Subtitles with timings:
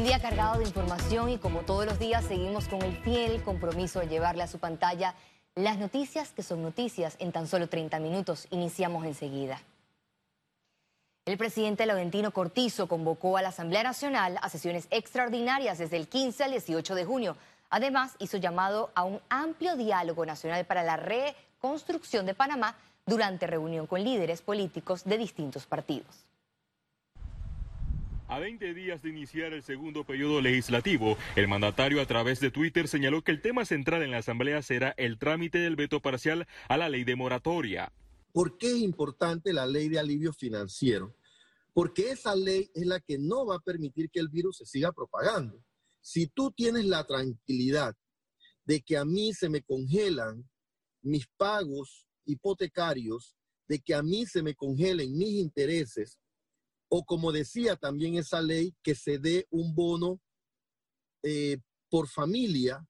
[0.00, 4.00] Un día cargado de información y como todos los días seguimos con el fiel compromiso
[4.00, 5.14] de llevarle a su pantalla
[5.54, 8.46] las noticias que son noticias en tan solo 30 minutos.
[8.48, 9.60] Iniciamos enseguida.
[11.26, 16.44] El presidente Laurentino Cortizo convocó a la Asamblea Nacional a sesiones extraordinarias desde el 15
[16.44, 17.36] al 18 de junio.
[17.68, 22.74] Además, hizo llamado a un amplio diálogo nacional para la reconstrucción de Panamá
[23.04, 26.24] durante reunión con líderes políticos de distintos partidos.
[28.30, 32.86] A 20 días de iniciar el segundo periodo legislativo, el mandatario a través de Twitter
[32.86, 36.76] señaló que el tema central en la Asamblea será el trámite del veto parcial a
[36.76, 37.92] la ley de moratoria.
[38.32, 41.16] ¿Por qué es importante la ley de alivio financiero?
[41.74, 44.92] Porque esa ley es la que no va a permitir que el virus se siga
[44.92, 45.60] propagando.
[46.00, 47.96] Si tú tienes la tranquilidad
[48.64, 50.48] de que a mí se me congelan
[51.02, 53.34] mis pagos hipotecarios,
[53.66, 56.16] de que a mí se me congelen mis intereses,
[56.90, 60.20] o como decía también esa ley, que se dé un bono
[61.22, 61.58] eh,
[61.88, 62.84] por familia.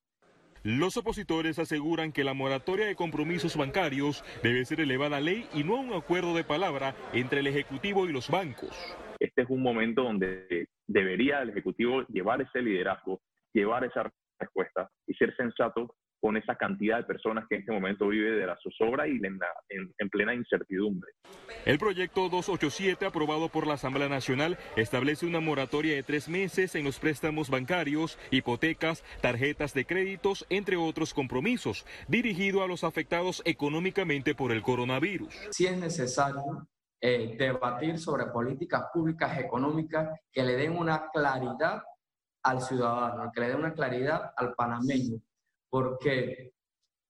[0.63, 5.65] Los opositores aseguran que la moratoria de compromisos bancarios debe ser elevada a ley y
[5.65, 8.71] no a un acuerdo de palabra entre el Ejecutivo y los bancos.
[9.19, 13.21] Este es un momento donde debería el Ejecutivo llevar ese liderazgo,
[13.53, 18.09] llevar esa respuesta y ser sensato con esa cantidad de personas que en este momento
[18.09, 21.13] vive de la zozobra y en, plena incertidumbre.
[21.65, 26.85] El proyecto 287, aprobado por la Asamblea Nacional, establece una moratoria de tres meses en
[26.85, 34.35] los préstamos bancarios, hipotecas, tarjetas de créditos, entre otros compromisos, dirigido a los afectados económicamente
[34.35, 35.35] por el coronavirus.
[35.51, 36.69] Si es necesario
[37.01, 41.83] eh, debatir sobre políticas públicas económicas que le den una claridad
[42.43, 45.21] al ciudadano, que le den una claridad al panameño
[45.71, 46.53] porque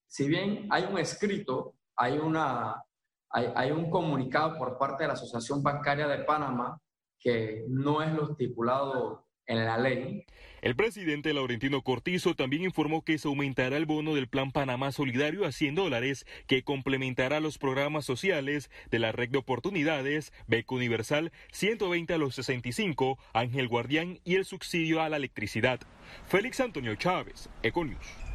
[0.07, 2.83] si bien hay un escrito, hay, una,
[3.31, 6.79] hay, un comunicado por parte de la Asociación Bancaria de Panamá
[7.19, 10.25] que no es lo estipulado en la ley.
[10.63, 15.45] El presidente Laurentino Cortizo también informó que se aumentará el bono del Plan Panamá Solidario
[15.45, 21.33] a 100 dólares, que complementará los programas sociales de la Red de Oportunidades, Beco Universal,
[21.53, 25.81] 120 a los 65, Ángel Guardián y el subsidio a la electricidad.
[26.29, 28.30] Félix Antonio Chávez, Econius.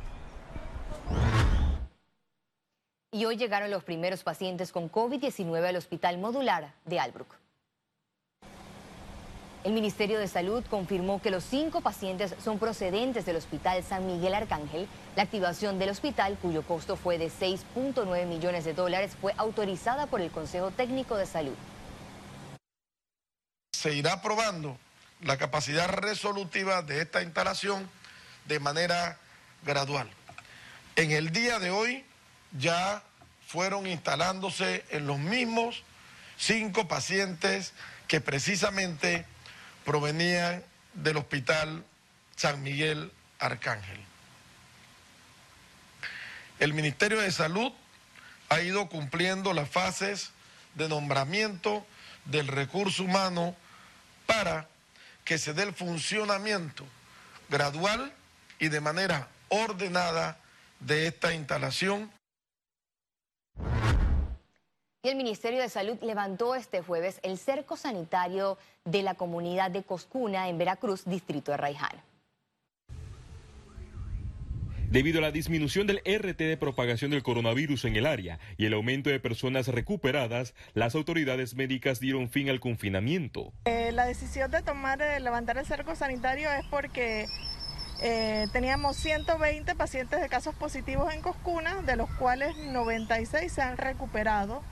[3.11, 7.35] Y hoy llegaron los primeros pacientes con COVID-19 al Hospital Modular de Albrook.
[9.65, 14.35] El Ministerio de Salud confirmó que los cinco pacientes son procedentes del Hospital San Miguel
[14.35, 14.87] Arcángel.
[15.15, 20.21] La activación del hospital, cuyo costo fue de 6.9 millones de dólares, fue autorizada por
[20.21, 21.55] el Consejo Técnico de Salud.
[23.73, 24.77] Se irá probando
[25.21, 27.89] la capacidad resolutiva de esta instalación
[28.45, 29.17] de manera
[29.63, 30.07] gradual.
[30.95, 32.05] En el día de hoy
[32.57, 33.03] ya
[33.47, 35.83] fueron instalándose en los mismos
[36.37, 37.73] cinco pacientes
[38.07, 39.25] que precisamente
[39.83, 40.63] provenían
[40.93, 41.83] del Hospital
[42.37, 43.99] San Miguel Arcángel.
[46.59, 47.73] El Ministerio de Salud
[48.47, 50.31] ha ido cumpliendo las fases
[50.75, 51.85] de nombramiento
[52.25, 53.55] del recurso humano
[54.25, 54.67] para
[55.25, 56.85] que se dé el funcionamiento
[57.49, 58.13] gradual
[58.59, 60.37] y de manera ordenada
[60.85, 62.11] de esta instalación.
[65.03, 69.83] Y el Ministerio de Salud levantó este jueves el cerco sanitario de la comunidad de
[69.83, 72.01] Coscuna en Veracruz, distrito de Raiján.
[74.89, 78.73] Debido a la disminución del RT de propagación del coronavirus en el área y el
[78.73, 83.51] aumento de personas recuperadas, las autoridades médicas dieron fin al confinamiento.
[83.65, 87.25] Eh, la decisión de tomar, de levantar el cerco sanitario es porque
[88.01, 93.77] eh, teníamos 120 pacientes de casos positivos en Coscuna, de los cuales 96 se han
[93.77, 94.63] recuperado.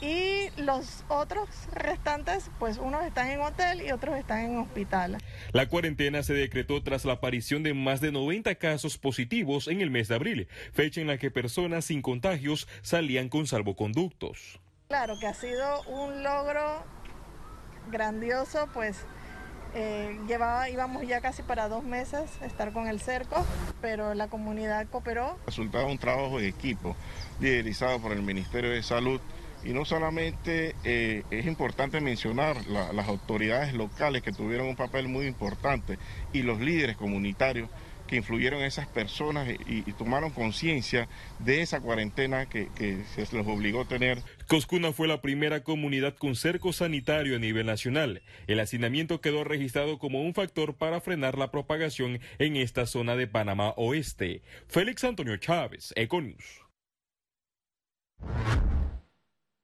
[0.00, 5.18] Y los otros restantes, pues unos están en hotel y otros están en hospital.
[5.52, 9.90] La cuarentena se decretó tras la aparición de más de 90 casos positivos en el
[9.90, 14.58] mes de abril, fecha en la que personas sin contagios salían con salvoconductos.
[14.88, 16.82] Claro que ha sido un logro
[17.90, 19.04] grandioso, pues
[19.74, 23.44] eh, llevaba, íbamos ya casi para dos meses estar con el cerco,
[23.80, 25.38] pero la comunidad cooperó.
[25.46, 26.96] Resultado de un trabajo de equipo
[27.40, 29.20] liderizado por el Ministerio de Salud
[29.62, 35.26] y no solamente eh, es importante mencionar las autoridades locales que tuvieron un papel muy
[35.26, 35.98] importante
[36.32, 37.68] y los líderes comunitarios
[38.10, 41.08] que influyeron esas personas y, tomaron conciencia
[41.38, 44.20] de esa cuarentena que, que, se les obligó a tener.
[44.48, 48.22] Coscuna fue la primera comunidad con cerco sanitario a nivel nacional.
[48.48, 53.28] El hacinamiento quedó registrado como un factor para frenar la propagación en esta zona de
[53.28, 54.42] Panamá Oeste.
[54.66, 56.62] Félix Antonio Chávez, Econius.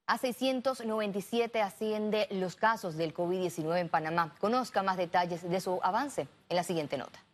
[0.07, 4.37] A 697 asciende los casos del COVID-19 en Panamá.
[4.39, 7.26] Conozca más detalles de su avance en la siguiente nota.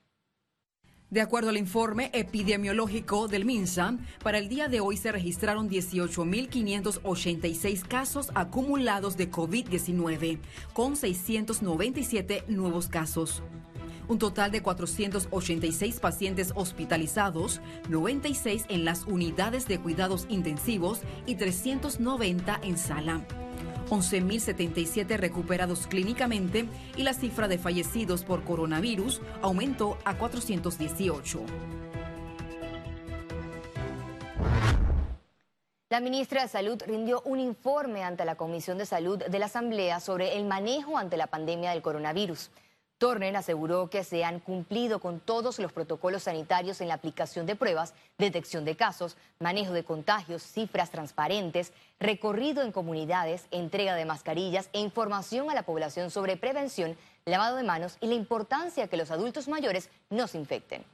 [1.13, 7.87] De acuerdo al informe epidemiológico del MINSA, para el día de hoy se registraron 18.586
[7.87, 10.39] casos acumulados de COVID-19,
[10.73, 13.43] con 697 nuevos casos.
[14.09, 17.61] Un total de 486 pacientes hospitalizados,
[17.91, 23.27] 96 en las unidades de cuidados intensivos y 390 en sala.
[23.93, 26.67] 11.077 recuperados clínicamente
[26.97, 31.41] y la cifra de fallecidos por coronavirus aumentó a 418.
[35.91, 40.01] La ministra de Salud rindió un informe ante la Comisión de Salud de la Asamblea
[40.01, 42.51] sobre el manejo ante la pandemia del coronavirus.
[43.03, 47.57] Tornen aseguró que se han cumplido con todos los protocolos sanitarios en la aplicación de
[47.57, 54.71] pruebas, detección de casos, manejo de contagios, cifras transparentes, recorrido en comunidades, entrega de mascarillas
[54.73, 59.11] e información a la población sobre prevención, lavado de manos y la importancia que los
[59.11, 60.85] adultos mayores no se infecten.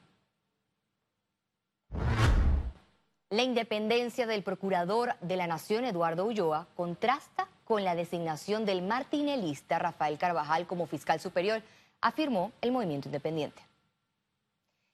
[3.29, 9.79] La independencia del procurador de la Nación, Eduardo Ulloa, contrasta con la designación del martinelista
[9.79, 11.63] Rafael Carvajal como fiscal superior
[12.00, 13.62] afirmó el movimiento independiente.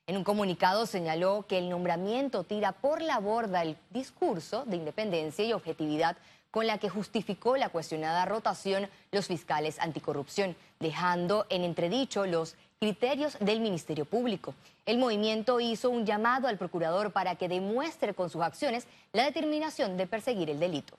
[0.07, 5.45] En un comunicado señaló que el nombramiento tira por la borda el discurso de independencia
[5.45, 6.17] y objetividad
[6.51, 13.37] con la que justificó la cuestionada rotación los fiscales anticorrupción, dejando en entredicho los criterios
[13.41, 14.55] del Ministerio Público.
[14.87, 19.97] El movimiento hizo un llamado al procurador para que demuestre con sus acciones la determinación
[19.97, 20.95] de perseguir el delito.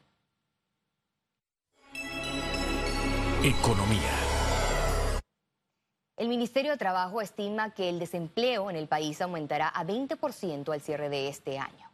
[3.43, 4.24] Economía.
[6.17, 10.79] El Ministerio de Trabajo estima que el desempleo en el país aumentará a 20% al
[10.79, 11.91] cierre de este año.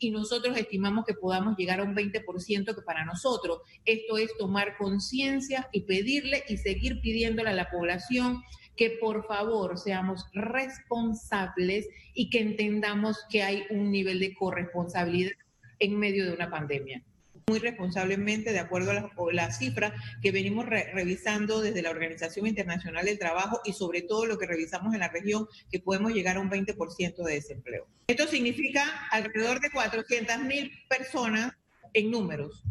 [0.00, 4.76] Y nosotros estimamos que podamos llegar a un 20% que para nosotros esto es tomar
[4.78, 8.42] conciencia y pedirle y seguir pidiéndole a la población
[8.76, 15.32] que por favor seamos responsables y que entendamos que hay un nivel de corresponsabilidad
[15.78, 17.04] en medio de una pandemia
[17.50, 19.92] muy responsablemente, de acuerdo a la, la cifra
[20.22, 24.94] que venimos revisando desde la Organización Internacional del Trabajo y sobre todo lo que revisamos
[24.94, 27.88] en la región, que podemos llegar a un 20% de desempleo.
[28.06, 31.52] Esto significa alrededor de 400 mil personas
[31.92, 32.62] en números.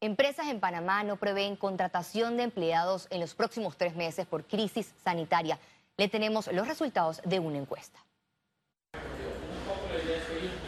[0.00, 4.94] Empresas en Panamá no prevén contratación de empleados en los próximos tres meses por crisis
[5.04, 5.58] sanitaria.
[5.98, 8.00] Le tenemos los resultados de una encuesta.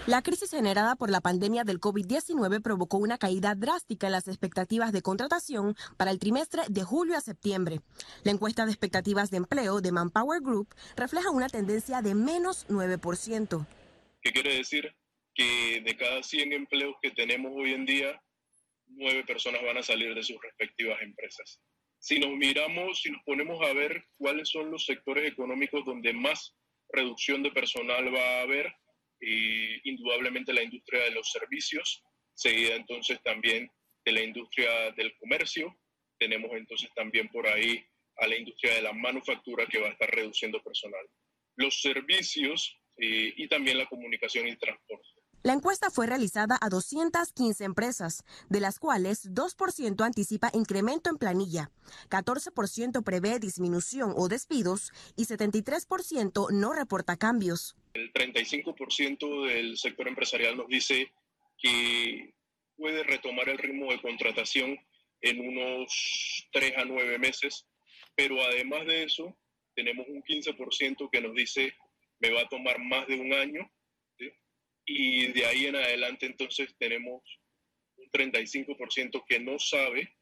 [0.08, 4.90] La crisis generada por la pandemia del COVID-19 provocó una caída drástica en las expectativas
[4.90, 7.78] de contratación para el trimestre de julio a septiembre.
[8.24, 13.64] La encuesta de expectativas de empleo de Manpower Group refleja una tendencia de menos 9%.
[14.20, 14.92] ¿Qué quiere decir?
[15.36, 18.20] Que de cada 100 empleos que tenemos hoy en día,
[18.88, 21.60] 9 personas van a salir de sus respectivas empresas.
[22.00, 26.56] Si nos miramos, si nos ponemos a ver cuáles son los sectores económicos donde más
[26.88, 28.74] reducción de personal va a haber,
[29.22, 32.02] y indudablemente la industria de los servicios,
[32.34, 33.70] seguida entonces también
[34.04, 35.78] de la industria del comercio.
[36.18, 37.84] Tenemos entonces también por ahí
[38.16, 41.06] a la industria de la manufactura que va a estar reduciendo personal.
[41.56, 45.08] Los servicios eh, y también la comunicación y transporte.
[45.44, 51.72] La encuesta fue realizada a 215 empresas, de las cuales 2% anticipa incremento en planilla,
[52.10, 57.74] 14% prevé disminución o despidos y 73% no reporta cambios.
[57.94, 61.12] El 35% del sector empresarial nos dice
[61.58, 62.32] que
[62.76, 64.78] puede retomar el ritmo de contratación
[65.20, 67.66] en unos 3 a 9 meses,
[68.16, 69.36] pero además de eso,
[69.74, 71.74] tenemos un 15% que nos dice
[72.20, 73.70] me va a tomar más de un año,
[74.84, 77.22] y de ahí en adelante entonces tenemos
[77.96, 80.16] un 35% que no sabe,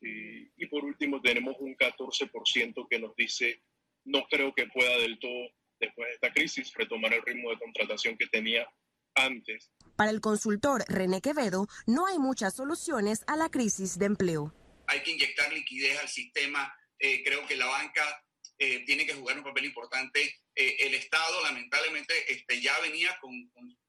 [0.00, 3.62] y por último tenemos un 14% que nos dice
[4.04, 5.48] no creo que pueda del todo
[5.80, 8.66] después de esta crisis, retomar el ritmo de contratación que tenía
[9.14, 9.70] antes.
[9.96, 14.54] Para el consultor René Quevedo, no hay muchas soluciones a la crisis de empleo.
[14.86, 16.74] Hay que inyectar liquidez al sistema.
[16.98, 18.24] Eh, creo que la banca
[18.58, 20.40] eh, tiene que jugar un papel importante.
[20.54, 23.32] Eh, el Estado, lamentablemente, este, ya venía con,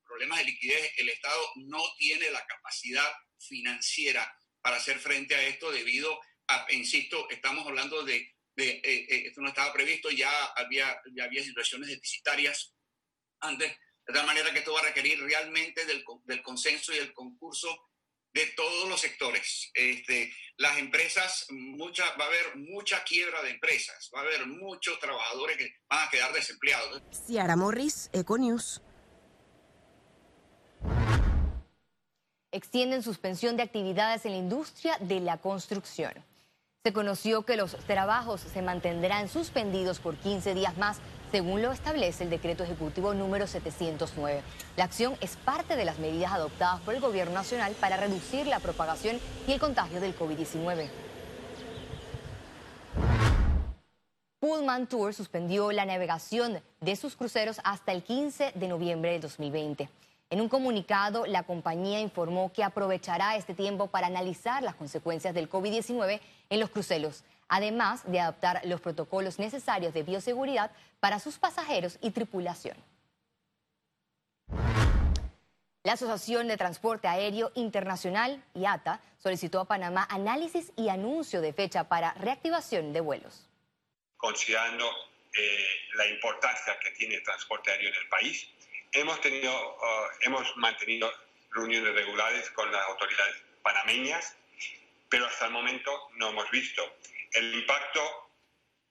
[0.03, 0.91] problemas de liquidez.
[0.97, 7.27] El Estado no tiene la capacidad financiera para hacer frente a esto debido a, insisto,
[7.29, 11.89] estamos hablando de de, eh, eh, esto no estaba previsto, ya había, ya había situaciones
[11.89, 12.73] deficitarias
[13.39, 13.71] antes,
[14.07, 17.89] de tal manera que esto va a requerir realmente del, del consenso y el concurso
[18.33, 19.71] de todos los sectores.
[19.73, 24.99] Este, las empresas, mucha, va a haber mucha quiebra de empresas, va a haber muchos
[24.99, 27.01] trabajadores que van a quedar desempleados.
[27.25, 28.81] Ciara Morris, Econews.
[32.55, 36.13] extienden suspensión de actividades en la industria de la construcción.
[36.85, 40.99] Se conoció que los trabajos se mantendrán suspendidos por 15 días más,
[41.31, 44.43] según lo establece el decreto ejecutivo número 709.
[44.77, 48.59] La acción es parte de las medidas adoptadas por el gobierno nacional para reducir la
[48.59, 50.87] propagación y el contagio del COVID-19.
[54.39, 59.89] Pullman Tour suspendió la navegación de sus cruceros hasta el 15 de noviembre de 2020.
[60.31, 65.49] En un comunicado, la compañía informó que aprovechará este tiempo para analizar las consecuencias del
[65.49, 71.99] COVID-19 en los cruceros, además de adoptar los protocolos necesarios de bioseguridad para sus pasajeros
[72.01, 72.75] y tripulación.
[75.83, 81.87] La Asociación de Transporte Aéreo Internacional, IATA, solicitó a Panamá análisis y anuncio de fecha
[81.87, 83.47] para reactivación de vuelos.
[84.17, 84.89] Considerando
[85.37, 85.65] eh,
[85.95, 88.47] la importancia que tiene el transporte aéreo en el país,
[88.95, 91.11] hemos, tenido, uh, hemos mantenido
[91.51, 94.35] reuniones regulares con las autoridades panameñas,
[95.09, 96.97] pero hasta el momento no hemos visto
[97.33, 98.31] el impacto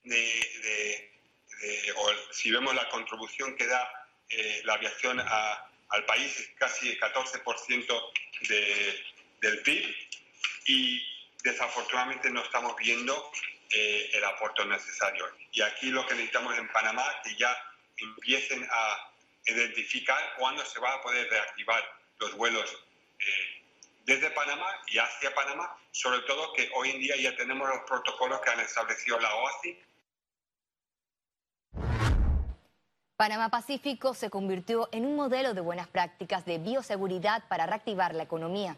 [0.05, 1.11] de,
[1.97, 7.01] o si vemos la contribución que da eh, la aviación al país, es casi el
[7.01, 8.13] 14%
[9.41, 9.97] del PIB
[10.67, 11.03] y
[11.43, 13.31] desafortunadamente no estamos viendo
[13.71, 15.27] eh, el aporte necesario.
[15.53, 17.57] Y aquí lo que necesitamos en Panamá, que ya
[17.99, 19.14] empiecen a
[19.47, 21.83] identificar cuándo se va a poder reactivar
[22.19, 22.77] los vuelos
[23.19, 23.65] eh,
[24.05, 28.41] desde Panamá y hacia Panamá, sobre todo que hoy en día ya tenemos los protocolos
[28.41, 29.79] que han establecido la OASI.
[33.17, 38.25] Panamá Pacífico se convirtió en un modelo de buenas prácticas de bioseguridad para reactivar la
[38.25, 38.77] economía.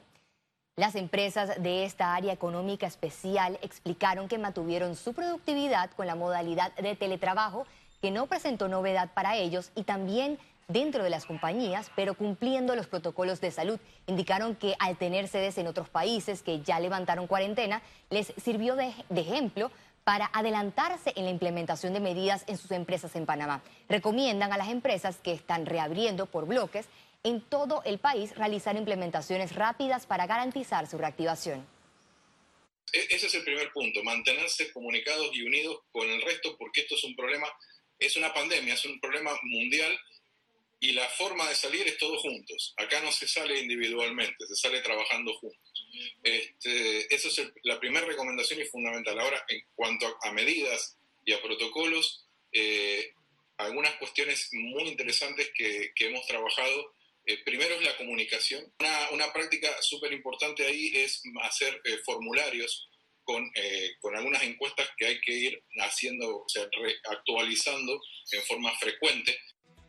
[0.76, 6.74] Las empresas de esta área económica especial explicaron que mantuvieron su productividad con la modalidad
[6.74, 7.66] de teletrabajo,
[8.02, 12.88] que no presentó novedad para ellos y también dentro de las compañías, pero cumpliendo los
[12.88, 13.78] protocolos de salud.
[14.06, 18.92] Indicaron que al tener sedes en otros países que ya levantaron cuarentena, les sirvió de,
[19.14, 19.70] ejemplo
[20.02, 23.62] para adelantarse en la implementación de medidas en sus empresas en Panamá.
[23.88, 26.86] Recomiendan a las empresas que están reabriendo por bloques
[27.22, 31.66] en todo el país realizar implementaciones rápidas para garantizar su reactivación.
[32.92, 36.94] E-, ese es el primer punto, mantenerse comunicados y unidos con el resto porque esto
[36.94, 37.48] es un problema,
[37.98, 39.98] es una pandemia, es un problema mundial
[40.80, 42.74] y la forma de salir es todos juntos.
[42.76, 45.84] Acá no se sale individualmente, se sale trabajando juntos.
[46.22, 49.18] Este, esa es la primera recomendación y fundamental.
[49.18, 53.10] Ahora, en cuanto a, medidas y a protocolos, eh,
[53.56, 56.94] algunas cuestiones muy interesantes que, hemos trabajado.
[57.24, 58.72] Eh, primero es la comunicación.
[59.10, 62.88] Una, práctica súper importante ahí es hacer eh, formularios
[63.24, 63.50] con,
[63.98, 66.68] con, algunas encuestas que hay que ir haciendo, o sea,
[67.10, 69.36] actualizando en forma frecuente